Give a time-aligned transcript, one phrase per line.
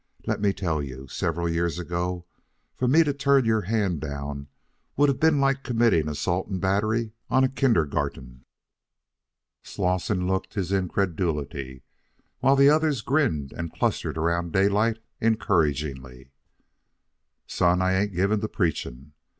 [0.25, 2.25] Let me tell you, several years ago
[2.75, 4.47] for me to turn your hand down
[4.97, 8.43] would have been like committing assault and battery on a kindergarten."
[9.61, 11.83] Slosson looked his incredulity,
[12.39, 16.31] while the others grinned and clustered around Daylight encouragingly.
[17.45, 19.11] "Son, I ain't given to preaching.